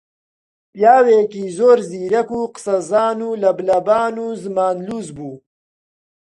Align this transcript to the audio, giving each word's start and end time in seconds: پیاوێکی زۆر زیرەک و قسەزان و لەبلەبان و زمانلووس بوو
پیاوێکی 0.73 1.45
زۆر 1.57 1.79
زیرەک 1.89 2.29
و 2.37 2.41
قسەزان 2.53 3.17
و 3.27 3.29
لەبلەبان 3.43 4.15
و 4.23 4.27
زمانلووس 4.43 5.07
بوو 5.15 5.35